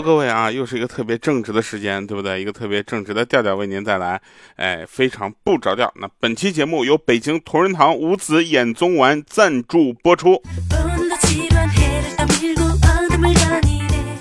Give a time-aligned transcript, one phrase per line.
[0.00, 2.40] 各位啊，又是一个特别正直的时间，对不对？
[2.40, 4.20] 一个特别正直的调调为您带来，
[4.56, 5.92] 哎，非常不着调。
[5.96, 10.40] 那本期节目由北京同仁堂五子衍宗丸赞助播出。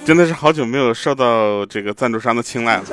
[0.04, 2.84] 真的是好久没有受到这个赞助商的青睐了。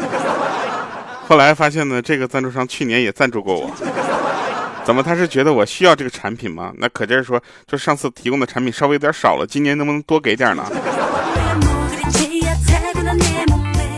[1.27, 3.71] 后来发现呢，这个赞助商去年也赞助过我。
[4.85, 6.73] 怎么他是觉得我需要这个产品吗？
[6.79, 10.65] 那可劲儿说，就上次提供的产品稍微有点少了，今年能不能多给点呢？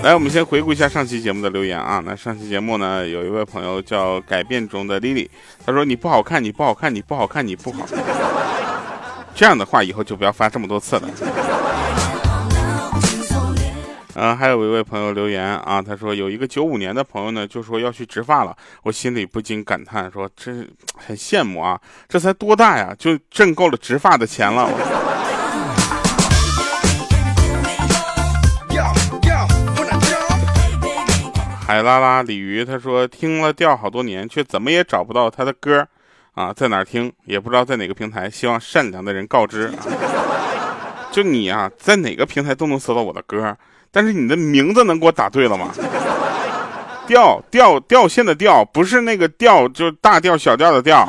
[0.03, 2.03] 来，我们先回顾一下上期节目的留言啊。
[2.05, 5.29] 那上期节目呢，有一位朋友叫改变中的 Lily，
[5.65, 7.87] 他说你不好看，你不好看，你不好看，你不好。
[9.37, 11.03] 这样的话以后就不要发这么多次了。
[14.15, 20.67] 嗯， 还有一位朋友留言啊，他说有一个九五年的朋友呢，就说要去植发了，我心里不禁感叹说，这
[20.97, 24.67] 很羡慕啊，这才多大呀，就挣够了植发的钱了。
[31.71, 35.87] 海拉拉鲤鱼他说听了调好多年，却怎么也找不到他的歌，
[36.35, 39.73] 啊，在哪听也不知道在哪个平台，希望善良的人告知。
[41.13, 43.57] 就你啊，在哪个平台都能搜到我的歌，
[43.93, 45.71] 但是你的名字能给我打对了吗？
[47.07, 51.09] 调调掉线的调，不是那个调，就是大调小调的调，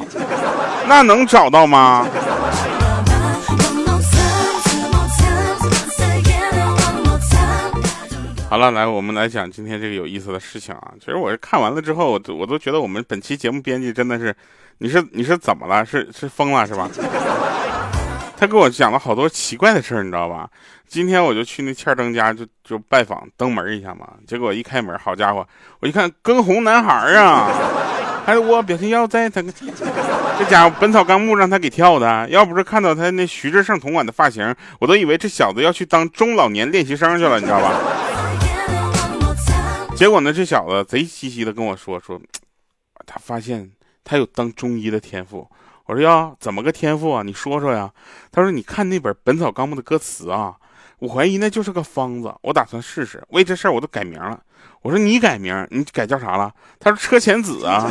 [0.88, 2.08] 那能找到吗？
[8.52, 10.92] 好了，来，我们来讲今天这个有意思的事情啊。
[11.00, 14.36] 其实我是看完了之后，我我都觉得我们本期节目编辑真的是，
[14.80, 15.86] 你是你是怎么了？
[15.86, 16.90] 是是疯了是吧？
[18.36, 20.50] 他给我讲了好多奇怪的事儿，你知道吧？
[20.86, 24.06] 今天我就去那欠登家就就拜访登门一下嘛。
[24.28, 25.48] 结果一开门，好家伙，
[25.80, 27.48] 我一看跟红男孩啊，
[28.26, 32.28] 还是我表情要在他这家伙《本草纲目》让他给跳的。
[32.28, 37.72] 要不是看到他那徐志胜同款的发型，我都以为这小子要去当中老年练习生去了，你知道吧？
[40.02, 42.20] 结果呢，这小子贼兮兮的跟我说说，
[43.06, 43.70] 他发现
[44.04, 45.48] 他有当中医的天赋。
[45.86, 47.22] 我说呀，怎么个天赋啊？
[47.22, 47.88] 你说说呀。
[48.32, 50.56] 他说，你看那本《本草纲目》的歌词啊，
[50.98, 52.34] 我怀疑那就是个方子。
[52.42, 53.24] 我打算试试。
[53.30, 54.40] 为这事儿我都改名了。
[54.82, 56.52] 我说你改名，你改叫啥了？
[56.80, 57.88] 他说车前子啊。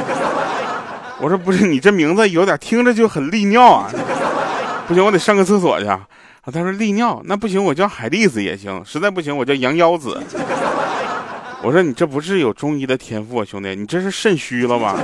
[1.21, 3.89] 我说不是，你这名字有点听着就很利尿啊。
[4.89, 5.87] 不行，我得上个厕所去。
[5.87, 6.09] 啊，
[6.47, 8.85] 他说利尿，那不行，我叫海蛎子也行。
[8.85, 10.21] 实在不行，我叫羊腰子。
[11.63, 14.99] 我说你这不是有中医的天赋啊，兄弟，你这是肾虚了吧？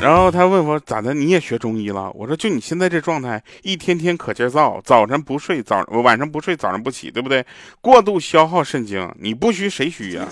[0.00, 2.10] 然后他问我咋的，你也学中医了？
[2.12, 7.44] 我说就你现在这状态，一天天可劲造，早晨不睡，早晚上不睡，早上不起，对不对？
[7.82, 10.24] 过度消耗肾精，你不虚谁虚呀？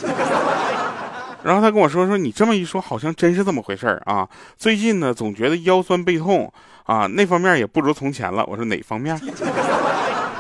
[1.45, 4.27] 然后他跟我说说，你这么一说，好像真是这么回事啊。
[4.57, 6.51] 最近呢，总觉得腰酸背痛
[6.85, 8.43] 啊，那方面也不如从前了。
[8.47, 9.21] 我说哪方面？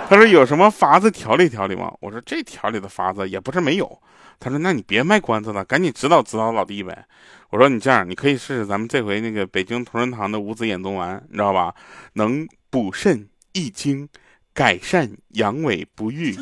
[0.08, 1.92] 他说有什么法子调理调理吗？
[2.00, 4.00] 我说这调理的法子也不是没有。
[4.40, 7.04] 他说那你别卖关子了，赶紧指导指导老弟呗。
[7.50, 11.74] 我说你这样，你可以试试咱们这回那个北京同仁堂的五子衍宗丸，你知道吧？
[12.14, 14.08] 能补肾益精，
[14.54, 16.34] 改善阳痿不育、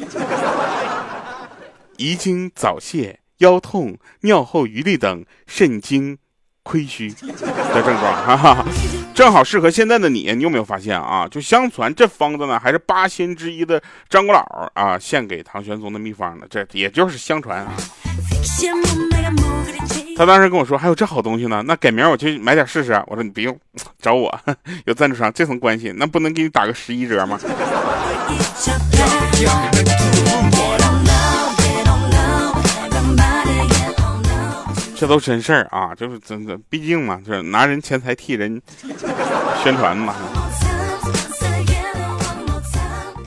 [1.97, 6.16] 遗精早泄、腰痛、尿后余力等肾精
[6.62, 8.65] 亏虚的症状，哈哈。
[9.16, 11.27] 正好适合现在的你，你有没有发现啊？
[11.31, 16.44] 就相传这方子呢，还是八仙之一的张果老啊献给唐玄宗的秘方呢。
[16.50, 17.72] 这也就是相传啊。
[20.19, 22.93] 他当时跟我说还有这好东西呢，那改名我去买点试试。
[23.06, 23.59] 我说你不用
[24.03, 24.38] 找我，
[24.84, 27.41] 有赞助商，这层关系那不能给你打个十一折吗？
[34.97, 38.61] 这都真事儿啊，就是真的，毕竟嘛，就是拿人钱财替人
[39.62, 40.15] 宣传嘛。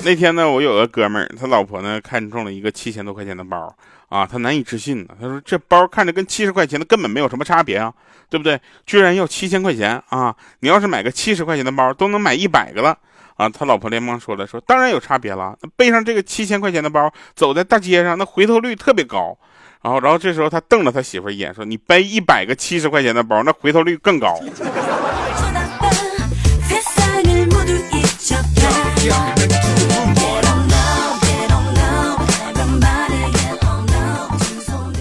[0.04, 3.72] 那天呢，我有个哥们儿，他老婆呢看中了一个七千多块钱的包
[4.08, 5.10] 啊，他难以置信呢。
[5.22, 7.94] 他说这包看着跟七十块钱的根本没有什么差别啊，
[8.30, 8.60] 对不对？
[8.88, 10.36] 居然要七千块钱啊！
[10.62, 12.98] 你要是买个七十块钱的包，都能买一百个了
[13.36, 13.48] 啊！
[13.48, 19.38] 他老婆连忙说了，说当然有差别了，背上这个七千块钱的包，走在大街上，那回头率特别高。
[19.82, 24.38] 然后，然后这时候他瞪了他媳妇一眼，说：“你背一百个七十块钱的包，那回头率更高。”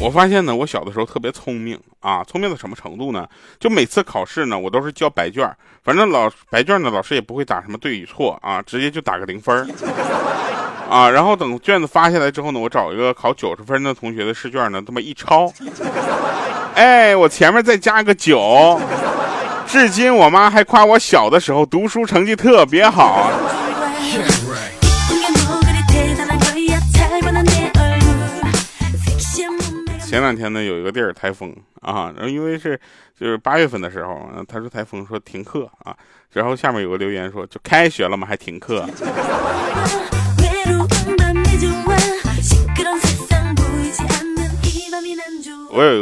[0.00, 3.28] 我发现呢，我小的时候特别聪明啊，聪明到什么程度呢？
[3.58, 5.52] 就每次考试呢，我都是交白卷，
[5.82, 9.68] 反正老白卷呢，老师也不会打什么对与错啊，直接就打个零分
[10.88, 15.52] 啊，然后等卷子发下来之后呢，我找一个考九十分的同学的试卷呢，这么一抄，
[16.74, 18.80] 哎，我前面再加个九，
[19.66, 23.30] 至今我妈还夸我小的时候读书成绩特别好。
[30.06, 32.80] 前两天呢，有一个地儿台风啊，然后因为是
[33.14, 34.18] 就是八月份的时候，
[34.48, 35.94] 他说台风说停课啊，
[36.32, 38.88] 然后下面有个留言说就开学了嘛还停课。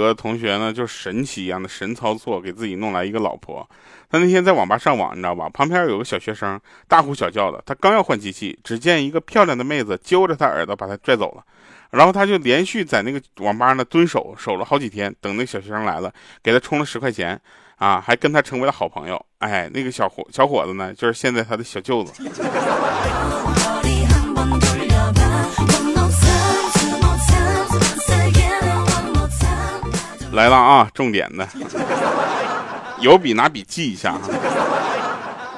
[0.07, 3.69] 个同学呢，就神奇一样的神操作，给自己弄来一个老婆。
[4.09, 5.49] 他那天在网吧上网，你知道吧？
[5.49, 11.45] 旁边有个小学生大呼小叫的，他刚要换机器，只见一个漂亮的妹子揪着他耳朵把他拽走了。
[11.91, 16.13] 然后他就连续在那个网吧呢蹲守，守了好几天，等那个小学生来了，
[16.43, 17.41] 给他充了十块钱，
[17.77, 19.25] 啊，还跟他成为了好朋友。
[19.39, 22.13] 哎，那个小伙小伙子呢，就是现在他的小舅子。
[30.37, 31.49] 来了啊，重点的，
[33.01, 34.21] 有笔拿笔记一下啊。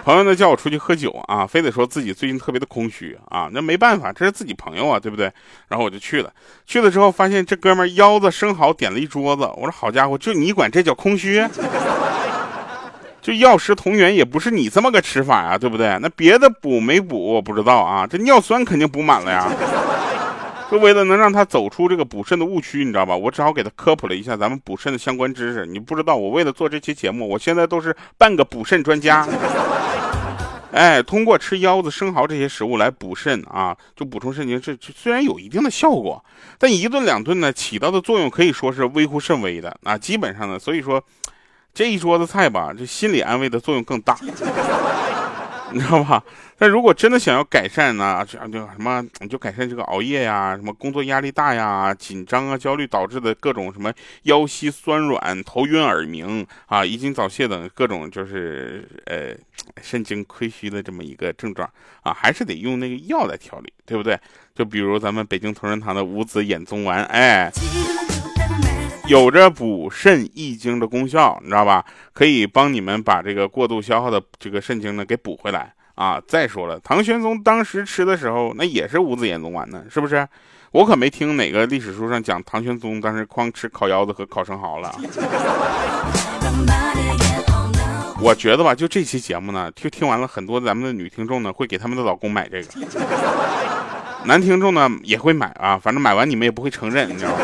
[0.04, 5.30] 朋友呢叫我出去喝酒啊，非得说自己最近特别的空虚啊，那没办法，这是自己朋友啊，对不对？
[5.66, 6.30] 然后我就去了，
[6.64, 11.44] 去了之后发现这哥们腰子生蚝点了一桌子，我说好家伙，就你管这叫空虚？
[13.20, 15.98] 就药食同源也不是你这么个吃法呀，对不对？
[16.00, 19.50] 那别的补没补我不知道啊，这尿酸肯定补满了呀。
[20.70, 23.16] 就为了能让他走出这个补肾的误区，你知道吧？
[23.16, 25.64] 我只好给他科普了一下咱们补肾的相关知识。
[25.64, 29.26] 你不知道，我为了做这期节目，我现在都是半个补肾专家。
[30.70, 36.22] 哎，通过吃腰子、生蚝这些食物来补肾啊，就补充肾精，这虽然有一定的效果，
[36.58, 39.96] 但一顿两顿呢，起到的作用可以说是微乎甚微的啊。
[39.96, 41.02] 基本上呢，所以说
[41.72, 44.18] 这一桌子菜吧，这心理安慰的作用更大。
[45.72, 46.22] 你知道吧？
[46.58, 53.92] 但如果真的想要改善呢，这样就什么你，就改善这个熬夜呀，什么工作压力大呀、紧张啊、焦虑导致的各种什么
[54.22, 59.34] 腰膝酸软、头晕耳鸣啊、遗精早泄等各种就是呃
[59.82, 61.68] 肾精亏虚的这么一个症状
[62.02, 64.18] 啊，还是得用那个药来调理，对不对？
[64.54, 67.48] 就比如咱们北京同仁堂的五子衍宗丸，哎，
[69.08, 71.82] 有着补肾益精的功效，你知道吧？
[72.12, 75.72] 可以帮你们把这个过度消耗的这个肾精呢给补回来。
[75.94, 80.28] 啊，再说了，唐玄宗当时吃的时候，那也是五子衍宗丸呢，是不是？
[80.72, 84.94] 我可没听哪个历史书上讲唐玄宗当时光吃烤腰子和烤生蚝了。
[88.20, 92.68] 我觉得吧，就这期节目呢，听听完了，很多咱们的女听众呢会给他们的老公买这个，
[94.26, 97.38] 男听众呢也会买啊，反正买完你们也不会承认，你知道吗？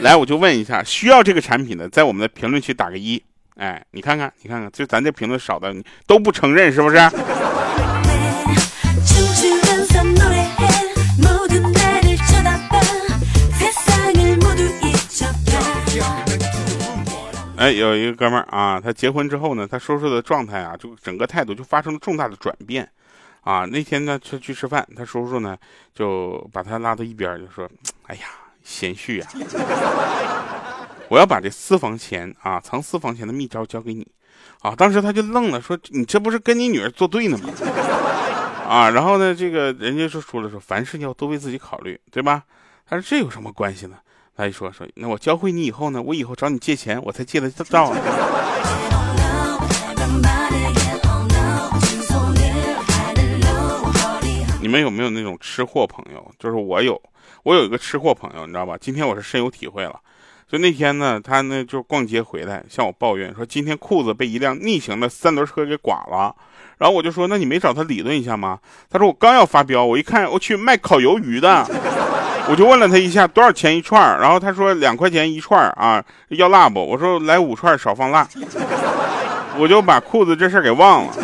[0.00, 3.22] 来，我就问一下，需要这个产品的，在我们的评论区打个一。
[3.56, 6.96] 哎，你看看，你看看，就咱这评论少的，你都不承认是不是？
[17.56, 22.86] 哎，有一个哥们儿啊，他结婚之后呢，他叔叔的状态啊，就整个态度就发生了重大的转变。
[23.40, 25.56] 啊，那天呢，他去吃饭，他叔叔呢
[25.94, 27.66] 就把他拉到一边，就说
[28.08, 28.22] ：“哎呀。”
[28.66, 29.26] 贤婿呀，
[31.08, 34.04] 我要把这私房钱啊，藏私房钱的秘招交给你，
[34.60, 37.48] 啊，当时他就愣了，说你这不是跟你女儿作对呢吗？
[38.68, 42.42] 啊，然后呢，这个人家就说了，说凡事要多为自己考虑，对吧？
[42.88, 43.96] 他说这有什么关系呢？
[44.36, 47.94] 他一说说，那我教会你以后呢，我以后找你借钱，我才借得到。
[54.60, 56.32] 你们有没有那种吃货朋友？
[56.40, 57.00] 就是我有。
[57.46, 58.76] 我有一个吃货朋友，你知道吧？
[58.80, 59.94] 今天我是深有体会了。
[60.50, 66.34] 就那天呢，他呢就逛街回来，向我抱怨说，今天裤子被一辆逆行的三轮车给剐了。
[66.78, 68.58] 然后我就说，那你没找他理论一下吗？
[68.90, 71.64] 他说我刚要发飙，我一看，我去卖烤鱿鱼的，
[72.48, 76.84] 我就问了他一下多少钱一串，然后他说两块钱一串啊，要辣不？
[76.84, 78.28] 我说来五串，少放辣。
[79.56, 81.14] 我就把裤子这事给忘了。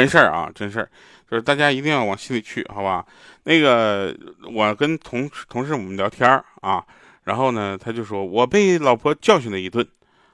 [0.00, 0.88] 真事儿啊，真事儿，
[1.30, 3.04] 就是大家一定要往心里去，好吧？
[3.44, 4.16] 那个
[4.50, 6.82] 我跟同同事我们聊天啊，
[7.24, 9.86] 然后呢，他就说我被老婆教训了一顿，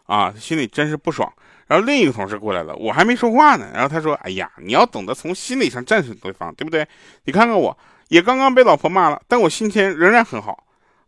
[0.05, 1.33] 啊，心里真是不爽。
[1.67, 6.87] 然后另一个同事过来了，我还没说话呢，然后他说：“哎呀，你要懂得从心理上战胜对方，对不对？
[7.25, 10.63] 你看看我，也刚刚被老婆骂了，但我心情仍然很好。”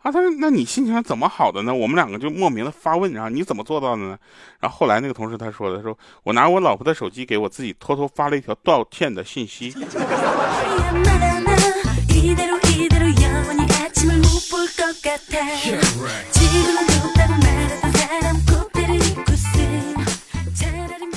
[0.09, 4.19] 啊，他说：“那你心情怎么好的呢？”我们两个就莫名的发问，然后你怎么做到的呢？
[4.59, 9.75] 然后后来那个同事他说的，说我拿我老婆的手机给我自己偷偷发了一条道歉的信息。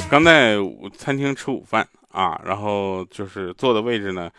[0.09, 0.57] 刚在
[0.97, 4.29] 餐厅吃午饭啊，然后就是坐的位置呢，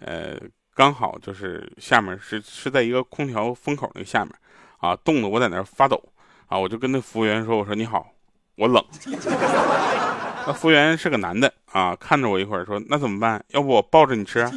[0.00, 0.36] 呃。
[0.74, 4.32] 刚好就是下面是是在一个空调风口那个下面，
[4.78, 6.02] 啊，冻得我在那发抖，
[6.46, 8.10] 啊，我就跟那服务员说，我说你好，
[8.56, 8.82] 我冷。
[10.46, 13.44] 那服务员是个男的，啊，看着我一会儿说，那怎么办？
[13.50, 14.44] 要不我抱着你吃？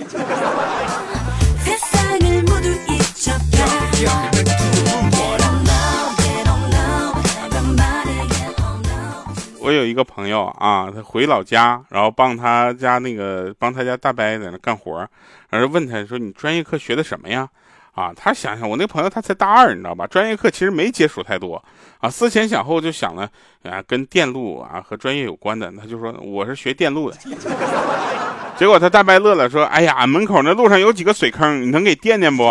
[9.66, 15.04] 我有一个朋友啊，他回老家，然后帮他家那个帮他家大伯在那干活，
[15.50, 17.50] 然后问他说：“你专业课学的什么呀？”
[17.96, 20.06] 啊，他想想，我那个朋友他才大二，你知道吧？
[20.06, 21.60] 专业课其实没接触太多
[22.00, 22.10] 啊。
[22.10, 23.28] 思前想后就想了
[23.64, 27.18] 啊，跟电路啊和专业有关的，他就说我是学电路的。
[28.58, 32.44] 结果他大伯乐了，说：“哎呀，门口那路上有几个水坑，你能给垫垫不？”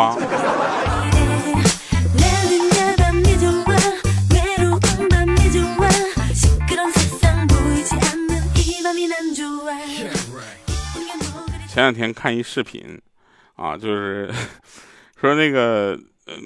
[11.75, 12.97] 前两天看一视频，
[13.57, 14.31] 啊，就是
[15.21, 15.99] 说那个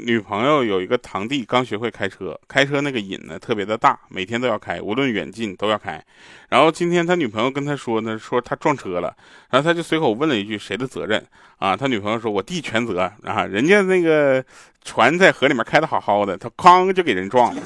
[0.07, 6.03] 女朋友有一个堂弟刚学会开车，开车那个瘾呢特别的大，每天都要开，无论远近都要开。
[6.49, 9.15] 然后今天他女朋友跟他说呢，说他撞车了，
[9.51, 11.23] 然后他就随口问了一句谁的责任
[11.59, 11.77] 啊？
[11.77, 14.43] 他女朋友说我弟全责啊，人家那个
[14.83, 17.63] 船在河里面开的好好的，他哐就给人撞了。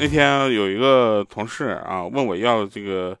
[0.00, 3.16] 那天有一个同事啊问我要这个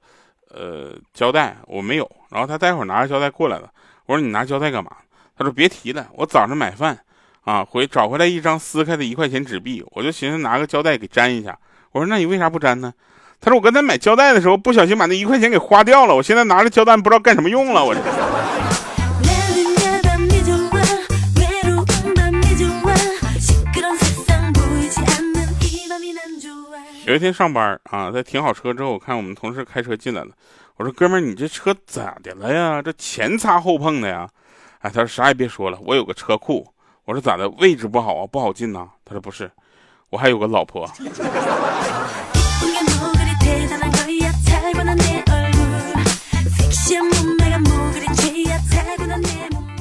[0.54, 3.68] 呃胶带，我没有，然后他待会儿拿着胶带过来了，
[4.06, 4.90] 我说你拿胶带干嘛？
[5.36, 6.96] 他说别提了，我早上买饭
[7.42, 11.58] 啊回找回来一张撕开的一块钱纸币，我就寻思拿个胶带给粘一下。
[11.90, 12.92] 我说那你为啥不粘呢？
[13.40, 17.94] 他说我刚才买胶带的时候不小心把那一块钱给花掉了，我现在拿着胶带不知道干什么用了，我。
[27.08, 30.28] 有一天上班啊，在停好车之后，我看我们同事开车进来了。
[30.76, 32.82] 我说：“哥们儿，你这车咋的了呀？
[32.82, 34.28] 这前擦后碰的呀？”
[34.80, 36.66] 哎，他说：“啥也别说了，我有个车库。”
[37.06, 37.48] 我说：“咋的？
[37.48, 39.50] 位置不好啊，不好进呐？”他说：“不是，
[40.10, 40.86] 我还有个老婆。”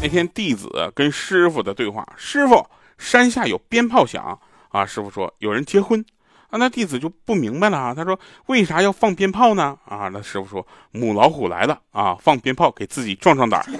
[0.02, 2.66] 那天弟子跟师傅的对话：“师傅，
[2.98, 6.06] 山下有鞭炮响啊！”师傅说：“有人结婚。”
[6.50, 7.94] 啊，那弟子就不明白了啊！
[7.94, 13.66] 他说：“为啥要放鞭炮呢？”啊，那师傅说：“母老虎来了啊，放鞭炮给自己壮壮胆。”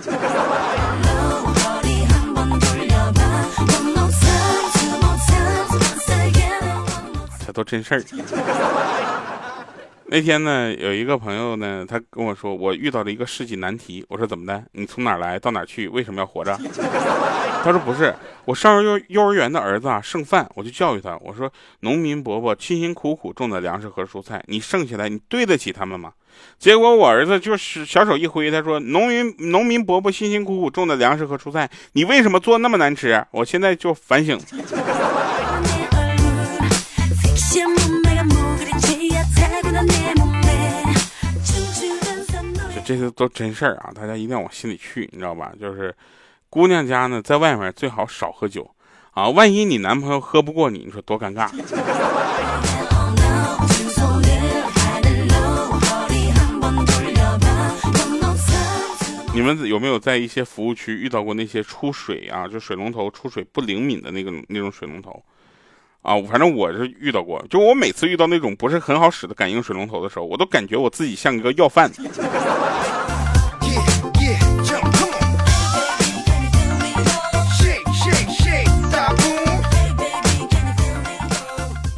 [7.46, 8.04] 这都真事儿。
[10.10, 14.06] 那天呢，有一个朋友呢，他跟我说，我遇到了一个世纪难题。
[14.08, 14.64] 我说怎么的？
[14.72, 15.90] 你从哪儿来到哪儿去？
[15.90, 16.58] 为什么要活着？
[17.62, 26.14] 他说不是，我上幼幼儿园的儿子啊剩饭，我就教育他，我说农民伯伯辛辛苦苦种的粮食和蔬菜，你剩下来你对得起他们吗？
[26.58, 33.22] 结果我儿子就是小手一挥，他说农民农民伯伯辛辛苦苦种的粮食和蔬菜，你为什么做那么难吃？
[33.32, 34.40] 我现在就反省。
[42.88, 45.52] 这些都真事儿啊，大家一定要往心里去，你知道吧？
[45.60, 45.94] 就是
[46.50, 48.66] 姑娘家呢，在外面最好少喝酒
[49.12, 51.52] 啊，万一你男朋友喝不过你，你说多尴尬。
[59.34, 65.22] 你们有没有在一些服务区遇到过那些出水啊，就水龙头出水不灵敏的那个那种水龙头？
[66.08, 72.04] 啊，反正我是遇到过，就我每次遇到那种不是很好使的感应水龙头的时候，我都感觉我自己像一个要饭的。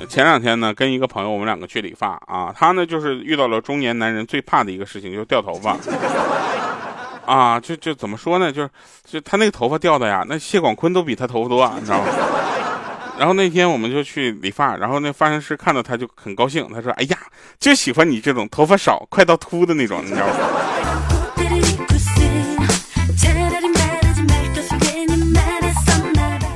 [0.08, 5.78] 前两天呢，跟一个朋友，我们两个去理发啊，他呢就是遇到了中年男人最怕的一个事情，就是掉头发。
[7.28, 8.70] 啊，就就怎么说呢，就是
[9.06, 12.08] 就他那个头发掉的呀，那谢广坤都比他头发多，你知道吗？
[13.20, 17.18] 然后那天我们就去理发，然后那发型师看到他就很高兴，他说：“哎呀，
[17.60, 20.34] 就喜欢你这种头发少、快到秃的那种，你知道吗？”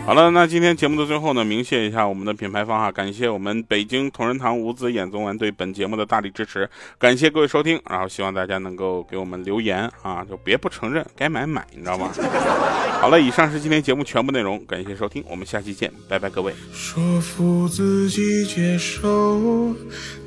[0.05, 6.69] 好了，那今天节目的最后呢，鸣谢一下我们的品牌方哈，感谢我们北京同仁堂五子衍宗丸对本节目的大力支持，
[7.00, 12.12] 感谢各位收听，然后希望大家能够给我们留言啊，就别不承认，该买买，你知道吗？
[13.00, 16.53] 好了，以上是今天节目全部内容，感谢收听，我们下期见，拜拜，各位。
[16.74, 19.74] 说服自己接受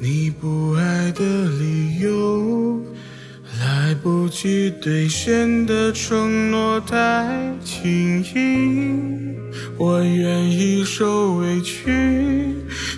[0.01, 2.81] 你不爱的理由。
[3.61, 7.27] 来不及兑现的承诺太
[7.65, 9.35] 轻易，
[9.79, 12.55] 我愿意受委屈。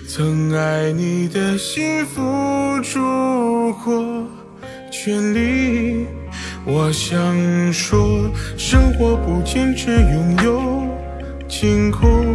[0.07, 2.21] 曾爱你的心付
[2.81, 4.27] 出过
[4.91, 6.05] 全力。
[6.65, 10.87] 我想说，生活不仅只拥有
[11.47, 12.25] 晴空，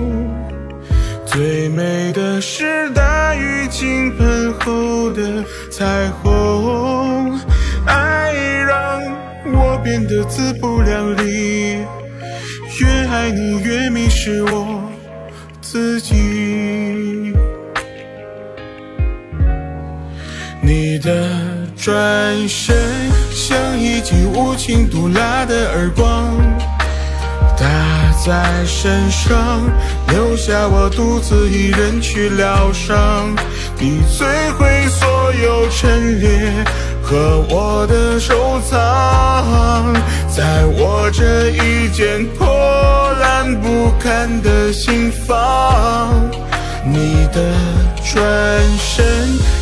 [1.27, 6.44] 最美的是大雨倾盆后的彩虹。
[9.85, 11.77] 变得自不量力，
[12.81, 14.83] 越爱你越迷失我
[15.61, 16.15] 自己。
[20.63, 21.29] 你的
[21.77, 21.95] 转
[22.49, 22.75] 身
[23.31, 26.35] 像一记无情毒辣的耳光，
[27.59, 27.67] 打
[28.25, 29.61] 在身上，
[30.09, 33.37] 留下我独自一人去疗伤。
[33.79, 34.25] 你摧
[34.55, 36.65] 毁所有陈列
[37.05, 39.93] 和我的收藏，
[40.35, 42.47] 在我这一间破
[43.21, 46.11] 烂不堪的心房。
[46.87, 47.53] 你的
[48.03, 48.25] 转
[48.79, 49.05] 身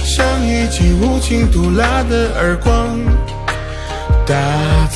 [0.05, 2.97] 像一记无情毒辣的耳光，
[4.25, 4.35] 打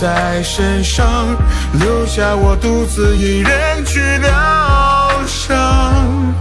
[0.00, 1.36] 在身上，
[1.72, 4.30] 留下我独自一人去疗
[5.26, 6.34] 伤。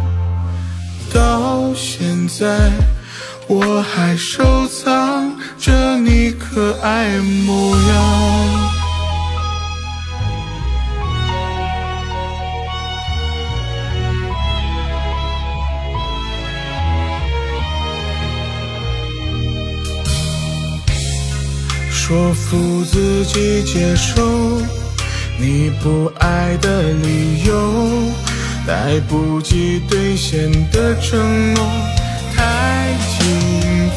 [1.12, 2.72] 到现在，
[3.48, 5.15] 我还收藏
[5.66, 7.10] 着你可爱
[7.48, 7.86] 模样。
[21.90, 24.62] 说服自己接受
[25.40, 28.12] 你不爱的理由，
[28.68, 31.66] 来不及兑现的承诺
[32.36, 33.26] 太轻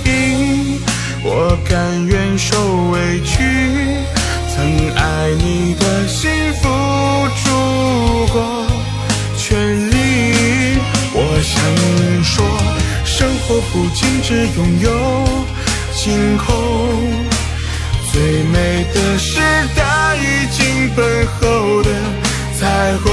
[0.07, 0.81] 易，
[1.25, 2.57] 我甘愿受
[2.93, 3.37] 委屈。
[4.55, 4.65] 曾
[4.97, 6.69] 爱你的心付
[7.37, 8.67] 出过
[9.37, 9.95] 全力，
[11.15, 11.55] 我想
[12.25, 12.45] 说，
[13.05, 14.89] 生活不仅只拥有
[15.95, 16.47] 晴空。
[18.11, 18.21] 最
[18.53, 19.39] 美的是
[19.77, 20.99] 大雨倾盆
[21.39, 21.91] 后的
[22.59, 23.07] 彩虹，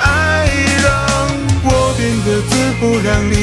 [0.00, 0.48] 爱
[0.82, 0.86] 让
[1.64, 3.34] 我变得自不量力，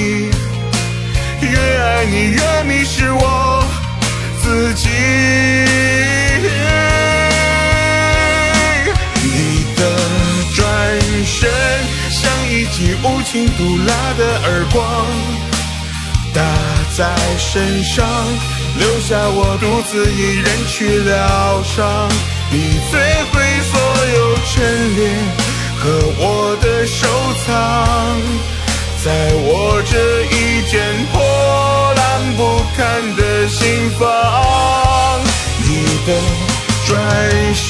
[2.00, 3.62] 爱你越迷失我
[4.42, 4.88] 自己。
[9.22, 9.82] 你的
[10.56, 10.64] 转
[11.26, 11.52] 身
[12.10, 15.06] 像一记无情毒辣的耳光，
[16.34, 16.42] 打
[16.96, 17.04] 在
[17.38, 18.08] 身上。
[18.78, 22.08] 留下我独自一人去疗伤，
[22.50, 22.96] 你摧
[23.34, 23.78] 毁所
[24.16, 25.00] 有陈列
[25.78, 25.84] 和
[26.18, 27.06] 我的收
[27.46, 27.52] 藏，
[29.04, 29.12] 在
[29.44, 30.80] 我这一间
[31.12, 31.18] 破
[32.80, 32.88] 看
[33.18, 34.00] 的心房。
[35.68, 35.70] 你
[36.08, 36.10] 的
[36.88, 36.90] 转
[37.54, 37.68] 身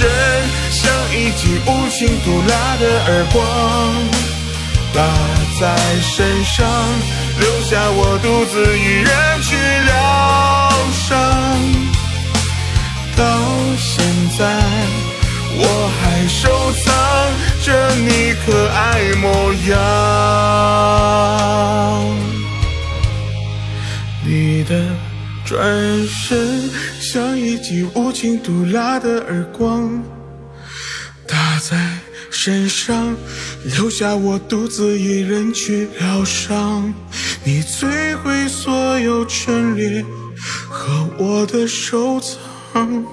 [0.70, 0.80] 像
[1.12, 3.42] 一记无情毒辣的耳光，
[4.94, 5.02] 打
[5.60, 5.66] 在
[6.00, 6.58] 身上，
[7.40, 9.10] 留下我独自一人
[9.42, 9.56] 去
[9.88, 9.92] 疗。
[10.92, 11.08] 伤
[13.18, 13.24] 到
[13.78, 13.90] 现
[14.38, 14.42] 在，
[15.58, 15.64] 我
[16.00, 16.86] 还收藏
[17.66, 18.08] 着你
[18.46, 18.78] 可爱
[19.16, 19.26] 模
[19.70, 19.70] 样。
[24.24, 24.72] 你的
[25.50, 26.70] 转身
[27.02, 30.00] 像一记无情毒辣的耳光，
[31.26, 31.98] 打在
[32.30, 33.16] 身上，
[33.64, 36.94] 留下我独自一人去疗伤。
[37.44, 40.06] 你摧毁所有陈列。
[40.70, 43.04] 和我的收藏，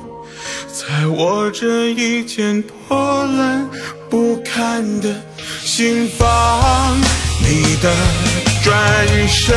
[0.71, 3.67] 在我这一间破烂
[4.11, 5.23] 不堪的
[5.63, 6.95] 心房。
[7.41, 7.95] 你的
[8.63, 9.57] 转身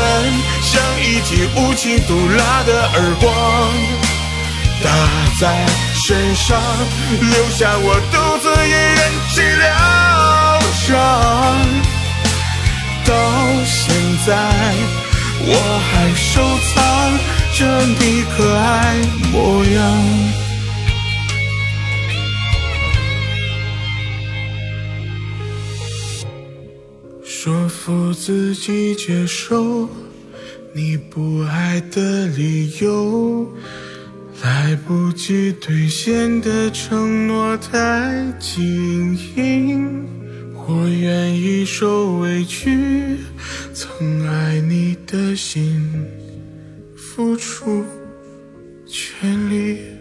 [0.72, 3.30] 像一记无情毒辣的耳光，
[4.84, 4.88] 打
[5.40, 6.62] 在身上，
[7.20, 9.00] 留下我独自一人
[9.34, 9.66] 去疗
[10.72, 10.88] 伤。
[13.04, 13.12] 到
[13.66, 13.82] 现
[14.28, 14.30] 在，
[15.42, 15.54] 我
[15.90, 16.32] 还收
[16.76, 16.78] 藏。
[17.52, 18.96] 着你可爱
[19.34, 19.78] 模样，
[27.26, 29.90] 说服自己接受
[30.74, 33.52] 你不爱的理由，
[34.44, 40.06] 来不及兑现的承诺太轻盈，
[40.68, 43.18] 我愿意受委屈，
[43.74, 45.90] 曾爱你的心。
[46.96, 47.84] 付出
[48.86, 49.99] 全力。